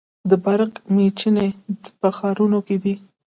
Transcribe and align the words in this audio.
د 0.29 0.31
برق 0.45 0.73
میچنې 0.95 1.47
په 1.99 2.07
ښارونو 2.17 2.59
کې 2.67 2.77
دي. 2.83 2.95